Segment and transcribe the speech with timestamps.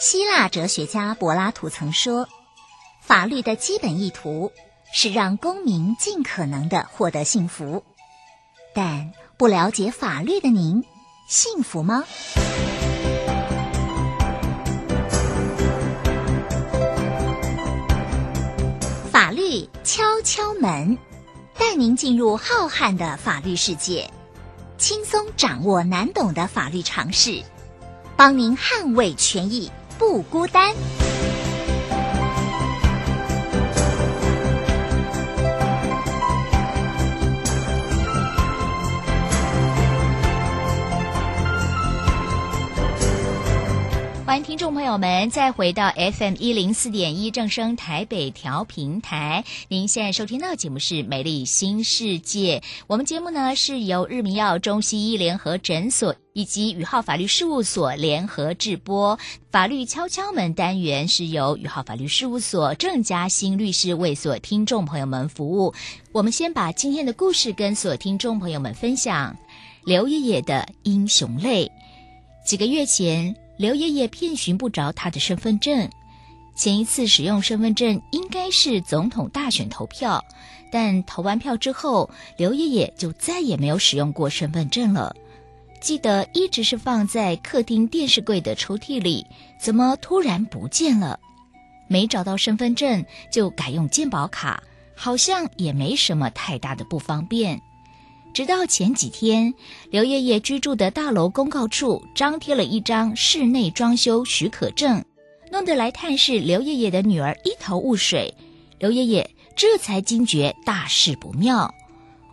[0.00, 2.26] 希腊哲学家柏拉图曾说
[3.04, 4.50] ：“法律的基本意图
[4.94, 7.84] 是让公民尽可能的获得幸福。”
[8.74, 10.82] 但不了解法律的您，
[11.28, 12.04] 幸福吗？
[19.12, 20.96] 法律敲敲门，
[21.58, 24.10] 带您进入浩瀚的法律世界，
[24.78, 27.44] 轻松掌握难懂的法律常识，
[28.16, 29.70] 帮您捍卫权益。
[30.00, 30.74] 不孤单。
[44.30, 49.44] 欢迎听众朋友们再回到 FM 一零四点一正声台北调频台。
[49.66, 52.60] 您现在收听到的节目是《美丽新世界》。
[52.86, 59.18] 我们节目呢是由日明耀中西医联合诊所以及宇浩法律事务所联合制播。
[59.50, 65.74] 法律敲敲门单元是由宇浩法律事务所郑嘉欣律师为所听众朋友们服务。
[66.12, 69.36] 我们先把今天的故事跟所听众朋友们分享：
[69.84, 71.68] 刘爷爷的英雄泪。
[72.46, 73.34] 几个月前。
[73.60, 75.86] 刘爷爷遍寻不着他的身份证，
[76.54, 80.24] 前一次使用身份证应该是总统大选投票，
[80.72, 82.08] 但投完票之后，
[82.38, 85.14] 刘爷爷就再也没有使用过身份证了。
[85.78, 89.26] 记得一直是放在客厅电视柜的抽屉里，
[89.60, 91.20] 怎么突然不见了？
[91.86, 94.62] 没找到身份证，就改用健保卡，
[94.96, 97.60] 好像也没什么太大的不方便。
[98.32, 99.52] 直到前几天，
[99.90, 105.04] 刘爷爷居住的大楼公告处张贴了一张室内装修许可证，
[105.50, 108.32] 弄得来探视刘爷爷的女儿一头雾水。
[108.78, 111.72] 刘爷爷这才惊觉大事不妙，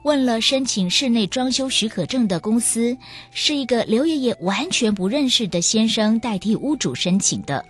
[0.04, 2.96] 问了申请室内装修许可证的公司，
[3.32, 7.66] 是一个刘爷爷完全不认识的先生代替屋主申请的，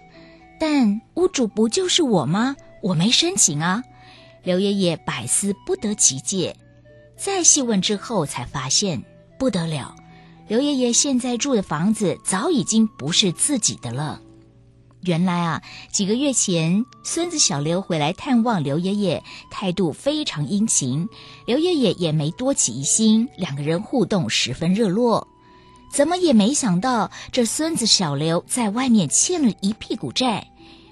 [0.59, 2.55] 但屋主不就是我吗？
[2.83, 3.81] 我没申请啊！
[4.43, 6.55] 刘爷爷百思不得其解。
[7.17, 9.03] 再细问之后，才发现
[9.39, 9.95] 不得了，
[10.47, 14.21] 刘爷爷现在住的房子早已经不是自己的了。
[15.01, 15.61] 原来啊，
[15.91, 21.07] 几个月前，孙子小刘回来探望刘爷爷，态度非常殷勤，
[21.45, 25.27] 刘爷爷也没多起疑心，两个人互动十分热络。
[25.93, 30.45] 怎么也没想到，这孙子小刘在外面欠了一屁股债，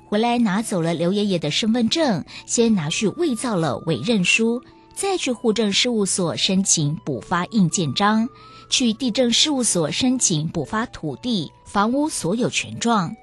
[0.08, 4.62] 回来拿走了刘爷爷的身份证，先拿去伪造了委任书。
[4.96, 8.30] 再去户政事务所申请补发印鉴章，
[8.70, 13.14] 去地政事务所申请补发土地、房屋所有权状。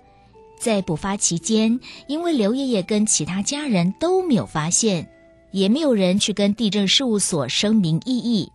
[0.58, 5.10] 在补发期间，因为刘爷爷跟其他家人都没有发现，
[5.50, 8.52] 也没有人去跟地政事务所声明异议，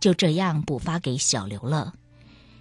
[0.00, 1.94] 就这样补发给小刘了。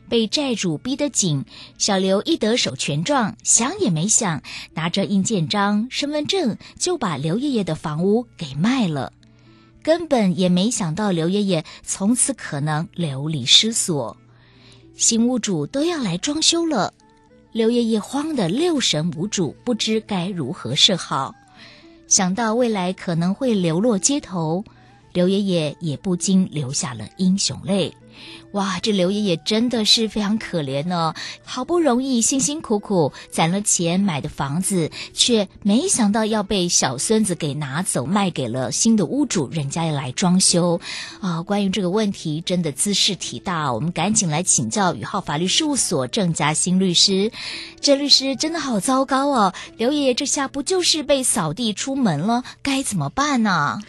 [0.07, 1.43] 被债主逼得紧，
[1.77, 4.41] 小刘一得手权状，想也没想，
[4.73, 9.11] 拿着印鉴章、身份证，就把刘爷爷的房屋给卖了。
[9.87, 14.17] 根本也没想到刘爷爷从此可能流离失所，
[14.97, 16.93] 新屋主都要来装修了，
[17.53, 21.33] 刘爷爷慌得六神无主，不知该如何是好。
[22.05, 24.61] 想到未来可能会流落街头，
[25.13, 27.95] 刘爷爷也不禁流下了英雄泪。
[28.51, 31.13] 哇，这刘爷爷真的是非常可怜呢！
[31.43, 40.79] 好不容易辛辛苦苦攒了钱买的房子，却没想到要被小孙子给拿走，卖给了新的屋主，人家要来装修
[41.19, 41.41] 啊！
[41.41, 47.31] 关于这个问题，真的兹事体大，我们赶紧来请教宇浩法律事务所郑家新律师。
[47.81, 49.53] 郑律师真的好糟糕哦！
[49.75, 52.43] 刘爷爷这下不就是被扫地出门了？
[52.63, 53.79] 该怎么办呢？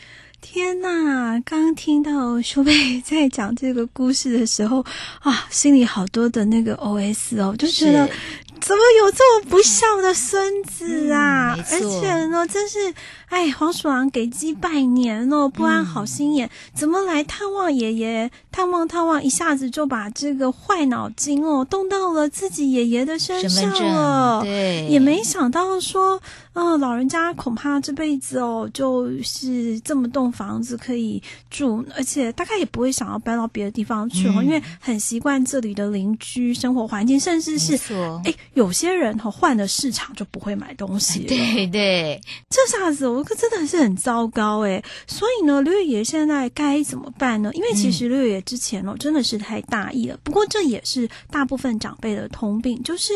[0.41, 4.85] 天呐，刚听到修贝在讲这个故事的时候
[5.21, 8.07] 啊，心里好多的那个 OS 哦，就觉得
[8.61, 11.55] 怎么有这么不孝的孙子啊？
[11.59, 12.95] 嗯、而且呢，真是。
[13.29, 18.31] 哎，黄鼠狼给鸡拜年哦，不安好心眼，嗯、怎么来探望爷爷？
[18.51, 24.41] 探望探望，一下子就把这个坏脑筋哦，动到了自己爷爷的身上了。
[24.43, 26.21] 对，也没想到说，
[26.55, 37.79] 嗯、呃，老人家恐怕这辈子哦，就是这么栋房子可以住，而且大概也不会想要搬到别的地方去哦，嗯、因为很习惯这里的邻居生活环境，甚至是
[38.25, 41.21] 哎，有些人哈、哦、换了市场就不会买东西。
[41.21, 43.18] 对对，这下子。
[43.23, 47.51] 这个真的是很糟糕诶，所以呢，刘爷爷现在该怎么办呢？
[47.55, 50.15] 因为其实刘爷爷之前哦，真的是太大意了。
[50.15, 53.13] 嗯、不过这也是大部分长辈的通病，就是，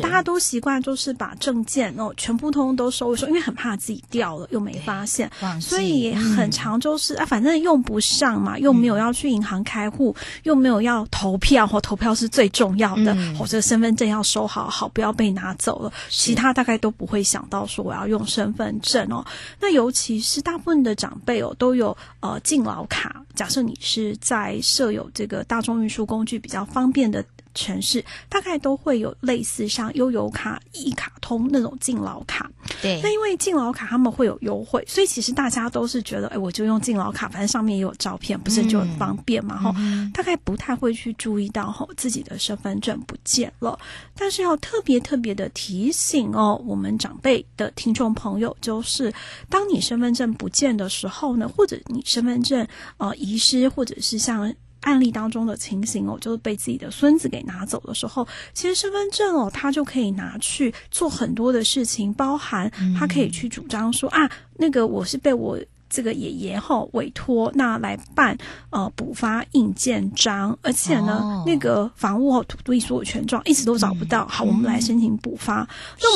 [0.00, 15.92] 大家都习惯就是把证件哦全部通通都收一收，因为很怕自己掉了又没发现，所以很常就是、嗯、啊，反正用不上嘛，又没有要去银行开户，嗯、又没有要投票，或投票是最重要的，或者、嗯、身份证要收好好，不要被拿走了。
[16.08, 19.24] 其他大概都不会想到说我要用身份证哦。
[19.60, 23.24] 那尤其是大部分的长辈哦，都有呃敬老卡。
[23.34, 27.24] 假设你是在设有这个大众运输工具比较方便的。
[27.58, 32.50] 城市大概都会有类似像悠游卡、一卡通那种敬老卡。
[32.86, 39.56] 对，那因为敬老卡他们会有优惠，所以其实大家都是觉得，哎，我就用敬老卡，反正上面也有照片，不是就很方便嘛？
[39.56, 43.78] 哈、嗯，大概不太会去注意到哈自己的身份证不见了。
[44.16, 49.12] 但是要特别特别的提醒哦，我们长辈的听众朋友，就是
[49.50, 52.66] 当你身份证不见的时候呢，或者你身份证
[52.98, 54.54] 呃遗失，或者是像。
[54.86, 65.58] 案例当中的情形哦，就是被自己的孙子给拿走的时候，其实身份证哦，他就可以拿去做很多的事情，包含他可以去主张说啊，那个我是被我。
[65.88, 68.36] 这个爷爷后委托那来办
[68.70, 74.24] 呃补发印鉴章，而且呢，哦、那个房屋和土地所有权状一直都找不到。
[74.24, 75.66] 嗯、好，我们来申请补发。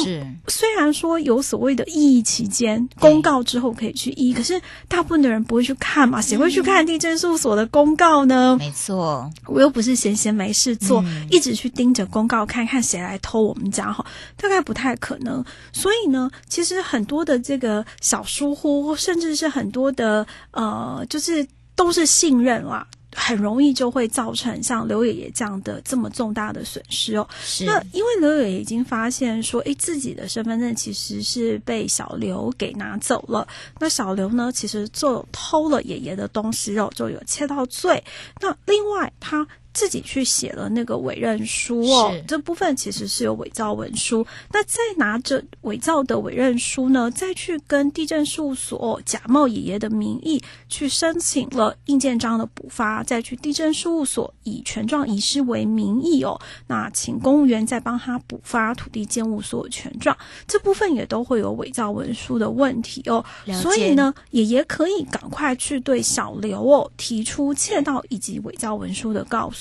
[0.05, 8.57] 是，虽然说有所谓的异议期间，公告之后可以去异议，可是大部分的人不会去看嘛，谁会去看地政事务所的公告呢？
[8.59, 14.05] 没错，我又不是闲闲没事做，嗯、一直去盯着公告看看谁来偷我们家哈，
[14.37, 15.45] 大概不太可能。
[15.73, 19.60] 所以呢，其实很多的这个小疏忽，甚至是很。
[19.61, 21.47] 很多的呃，就是
[21.77, 27.29] 都是信任啦，很容易就会造成像刘爷爷这样的这么重大的损失哦。
[27.43, 27.67] 是。
[27.67, 33.47] 那因为刘爷爷已经发现说，诶，自己的身份证其实是被小刘给拿走了。
[33.79, 38.03] 那小刘呢，其实就偷了爷爷的东西哦，就有窃盗罪。
[38.41, 39.47] 那另外他。
[39.73, 44.27] 自己去写了那个委任书哦，这部分其实是有伪造文书。
[44.53, 63.25] 那再拿着伪造的委任书呢，再去跟地震事务所假冒爷爷的名义去申请了印鉴章的补发，再去地震事务所以权状遗失为名义哦，那请公务员再帮他补发土地建物所有权状，这部分也都会有伪造文书的问题哦。
[63.61, 69.60] 所以呢，爷爷可以赶快去对小刘哦提出窃盗以及伪造文书的告诉。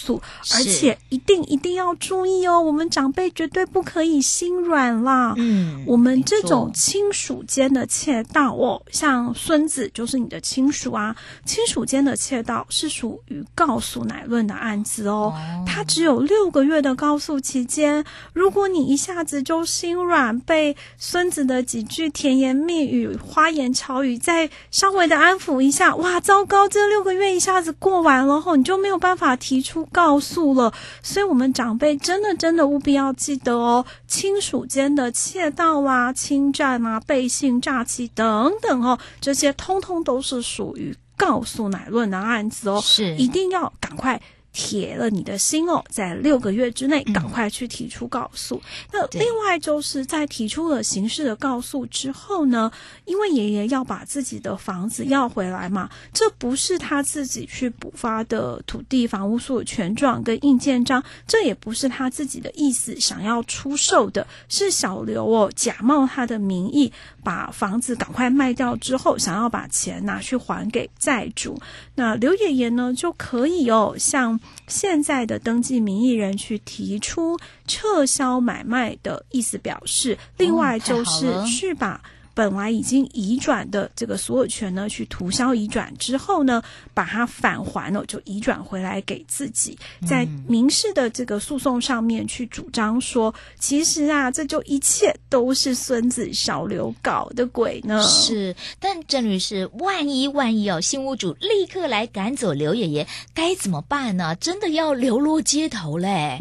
[0.53, 5.33] 而且一定一定要注意哦，我们长辈绝对不可以心软啦。
[5.37, 11.15] 嗯，我们这种亲属间的窃盗哦，像孙子就是你的亲属啊，
[11.45, 15.33] 亲属间的窃盗是属于告诉乃论的案子哦。
[15.65, 18.03] 他只有六个月的告诉期间，
[18.33, 29.87] 如果你一下子就心软，被孙子的几句甜言蜜语、花言巧语再稍微的安抚一下，哇，糟糕，这六个月一下子过完了后，你就没有办法提出。
[29.91, 44.21] 告诉了，所以我们长辈真的真的务必要记得哦，亲属间的窃盗啊、侵占啊、背信诈欺等等哦，这些通通都是属于告诉乃论的案子哦，是一定要赶快。
[44.51, 48.55] 铁了你的心哦，在六个月之内赶快去提出告诉。
[48.55, 48.61] 嗯、
[48.93, 52.71] 那另外就是在提出了刑事的告诉之后呢，
[53.05, 66.91] 因为爷爷要把自己的房子要回来嘛，这不是他自己去补发的土地房屋所有权状跟印鉴章，这也不是他自己的意思想要出售的，是小刘哦假冒他的名义
[67.23, 71.59] 把房子赶快卖掉之后，想要把钱拿去还给债主。
[71.95, 74.38] 那刘爷爷呢就可以哦向。
[74.67, 82.01] 现在的登记名义人去提出撤销买卖的意思表示，另外就是去把。
[82.39, 89.77] 本来已经移转的这个所有权呢，去涂销移转之后呢，把它返还了，就移转回来给自己，
[90.07, 98.01] 在民事的这个诉讼上面去主张说，其实啊，这就一切都是孙子小刘搞的鬼呢。
[98.03, 104.33] 是，但郑律师，万一万一哦，新屋主立刻来赶走刘爷爷，该怎么办呢？
[104.37, 106.39] 真的要流落街头嘞？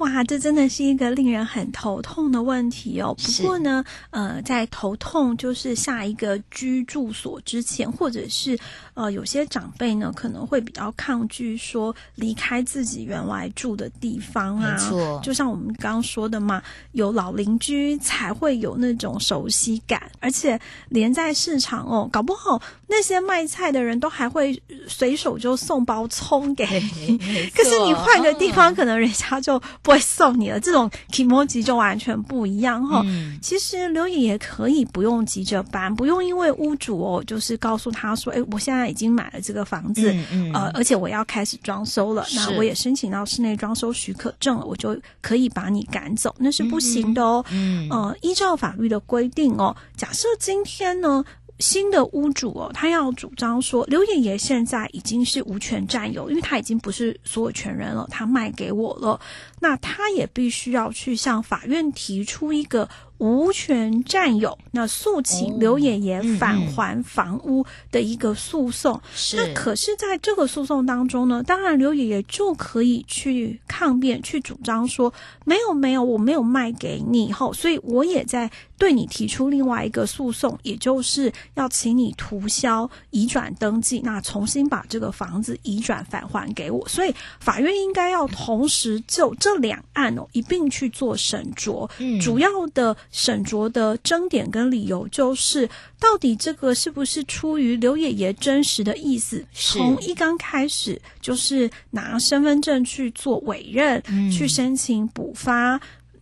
[0.00, 3.14] 哇，这真的是一个令人很头痛的问题哦。
[3.14, 8.58] 不过呢，呃，在头痛就是下一个居住所之前，或者是
[8.94, 14.72] 呃，有些长辈呢可能会比较抗拒说离开自己原来住的地方啊。
[14.72, 26.66] 没错，就像我们刚刚说的嘛，有老邻居才会有那种熟悉感，而且连在市场哦，搞不好那些卖菜的人都还会随手就送包葱给
[26.96, 27.16] 你。
[27.54, 29.90] 可是你换个地方，可能人家就不。
[29.90, 33.02] 会送你了，这种 kimoji 就完全不一样哈。
[33.06, 47.44] 嗯、其实刘颖也可以不用急着搬，不用因为屋主哦，就是告诉他说，哎，我现在已经买了这个房子，嗯嗯、呃，而且我要开始装修了，那我也申请到室内装修许可证了，我就可以把你赶走，那是不行的哦。
[47.50, 51.24] 嗯，嗯呃，依照法律的规定哦，假设今天呢。
[51.60, 59.20] 新的屋主哦，他要主张说刘爷爷现在已经是无权占有，因为他已经不是所有权人了，他卖给我了，
[59.60, 62.88] 那他也必须要去向法院提出一个。
[63.20, 68.98] 无权占有，那诉请刘爷爷返还房屋的一个诉讼。
[69.14, 75.12] 是、哦嗯嗯，那可是在这个诉讼当中呢，当然刘爷爷就可以去抗辩，去主张说
[75.44, 86.88] 没有没有，我没有卖给你，后，所以我也在对你提出另外一个诉讼，也就是要请你涂销移转登记，那重新把这个房子移转返还给我。
[86.88, 92.96] 所以法院应该要同时就这两案哦一并去做审酌，嗯，主要的。
[93.12, 99.44] 审酌的争点跟理由就是，到底这个是不是出于刘爷爷真实的意思？
[99.52, 105.80] 从一刚开始就是拿身份证去做委任，嗯、去申请补发，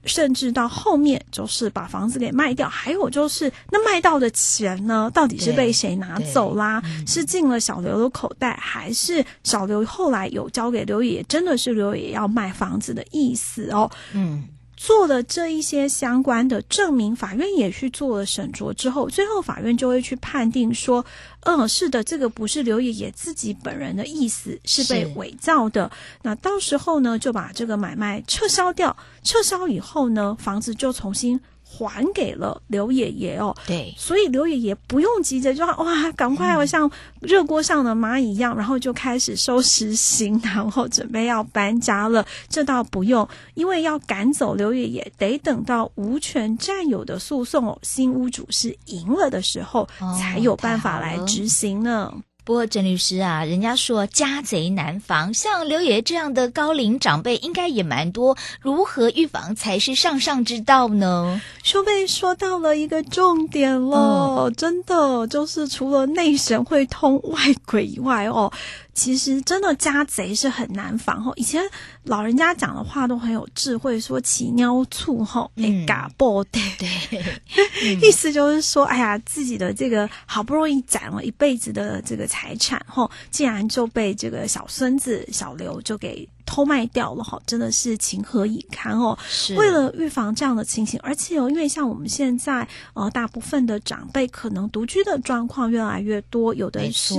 [0.08, 2.68] 甚至到后面就是把房子给卖掉。
[2.68, 6.82] 还有就是，那卖到的钱呢，到底是被谁拿走啦？
[7.06, 11.22] 是进了小刘的口袋，还是小刘后来有交给刘爷爷？
[11.24, 13.90] 真的是刘爷爷要卖房子的意思哦？
[14.12, 14.42] 嗯。
[14.78, 21.04] 做了这一些相关的证明，法院也去做了审酌之后，最后法院就会去判定说，
[21.40, 25.90] 嗯，是的，这个不是刘爷爷自己本人的意思，是被伪造的。
[26.22, 31.40] 那到时候呢，就把这个买卖撤销掉，撤销以后呢，房子就重新。
[31.70, 42.26] 还给了刘爷爷哦，对，所以刘爷爷不用急着就哇，赶快要像热锅上的蚂蚁一样，嗯，然后就开始收拾行囊，然后准备要搬家了。
[42.48, 52.12] 这倒不用，因为要赶走刘爷爷，得等到无权占有的诉讼哦，新屋主是赢了的时候，哦，才有办法来执行呢。
[52.48, 61.42] 不过，郑律师啊，人家说家贼难防，像刘爷爷这样的高龄长辈应该也蛮多，如何预防才是上上之道呢？
[61.62, 68.50] 淑贝说到了一个重点了，哦，真的就是除了内神会通外鬼以外哦。
[68.98, 71.62] 其实真的家贼是很难防吼，以前
[72.02, 86.28] 老人家讲的话都很有智慧，说起尿醋吼，那嘎爆的，对， 意思就是说，哎呀，自己的这个好不容易攒了一辈子的这个财产吼，竟然就被这个小孙子小刘就给。
[86.48, 89.16] 偷卖掉了哈，真的是情何以堪哦！
[89.28, 97.14] 是为了预防这样的情形，而且哦，因为像我们现在呃，大部分的长辈可能独居的状况越来越多，有的是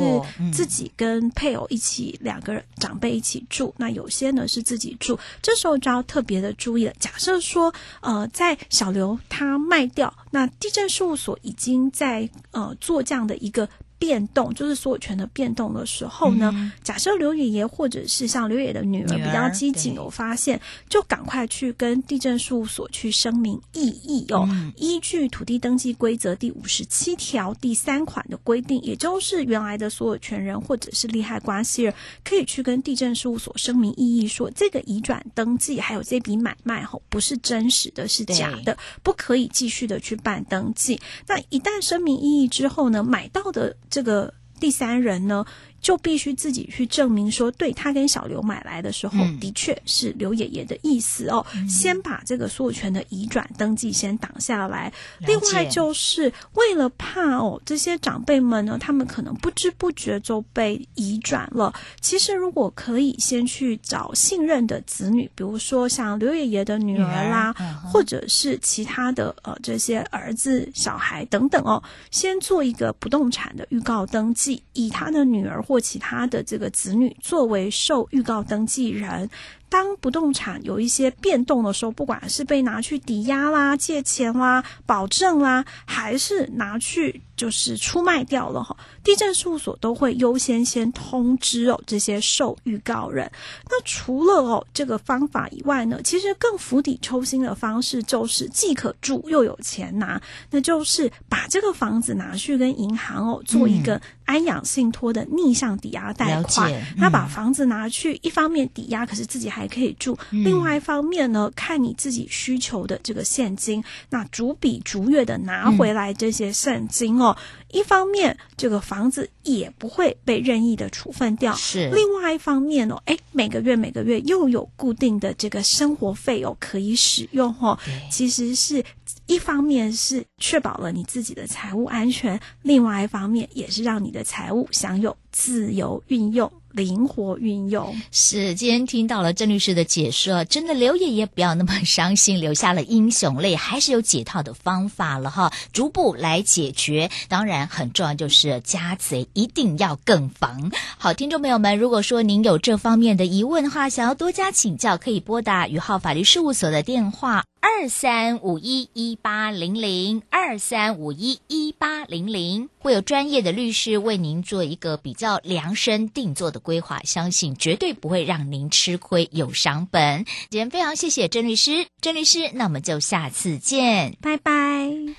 [0.52, 6.94] 自己跟配偶一起两个人长辈一起住，那有些呢是自己住，这时候就要特别的注意了。
[7.00, 7.72] 假设说
[8.02, 13.70] 呃，在小刘他卖掉，那地震事务所已经在呃做这样的一个。
[14.00, 24.48] 变动就是所有权的变动的时候呢，嗯、假设刘爷爷或者是像刘爷爷的女儿比较机警，有发现就赶快去跟地震事务所去声明异议哦。
[24.50, 40.98] 嗯、依据土地登记规则第五十七条第三款的规定，也就是原来的所有权人或者是利害关系人，可以去跟地震事务所声明异议，说这个移转登记还有这笔买卖后不是真实的，是假的，不可以继续的去办登记。
[41.28, 43.76] 那一旦声明异议之后呢，买到的。
[43.90, 45.46] 这个第三人呢，
[45.82, 51.46] 就必须自己去证明说，对他跟小刘买来的时候，嗯、的确是刘爷爷的意思哦。
[51.56, 54.92] 嗯、先把这个所有权的移转登记先挡下来。
[55.20, 61.74] 另外，就是为了怕哦，这些长辈们呢，他们可能不知不觉就被移转了。
[62.02, 71.82] 其实，如果可以先去找信任的子女，比如说像刘爷爷的女儿啦，儿或者是其他的呃这些儿子、小孩等等哦，
[72.12, 75.64] 先做一个不动产的预告登记，以他的女儿。
[75.70, 79.30] 或其他的这个子女作为受预告登记人。
[79.70, 93.32] 当不动产有一些变动的时候，不管是被拿去抵押啦、借钱啦、保证啦，还是拿去就是出卖掉了哈，地震事务所都会优先先通知哦这些受预告人。
[93.70, 106.72] 那除了哦这个方法以外呢，其实更釜底抽薪的方式就是既可住又有钱拿，那就是把这个房子拿去跟银行哦做一个安养信托的逆向抵押贷款。
[106.98, 110.18] 那、嗯、把房子拿去一方面抵押，可是自己还还可以住。
[110.30, 117.36] 另外一方面呢，看你自己需求的这个现金，那逐笔逐月的拿回来这些现金哦。
[117.72, 121.54] 一方面，这个房子也不会被任意的处分掉。
[121.56, 121.90] 是。
[121.94, 127.78] 另外一方面哦，哎，每个月每个月又有固定的这个生活费哦可以使用哦。
[128.10, 128.84] 其实是
[129.28, 136.50] 一方面是确保了你自己的财务安全，另外一方面也是让你的财务享有自由运用。
[136.72, 137.96] 灵活运用。
[138.12, 147.10] 是，今天听到了郑律师的解说，真的刘爷爷不要那么伤心，流下了英雄泪，还是有解套的方法了哈，逐步来解决。
[147.28, 150.72] 当然，很重要就是家贼一定要更防。
[150.98, 157.44] 好，听众朋友们，如果说您有这方面的疑问的话，想要多加请教，可以拨打宇浩法律事务所的电话。
[157.62, 170.26] 二三五一一八零零二三五一一八零零，会有专业的律师为您做一个比较量身定做的规划，相信绝对不会让您吃亏有伤本。
[170.50, 175.14] 今天非常谢谢郑律师，郑律师，那我们就下次见，拜拜。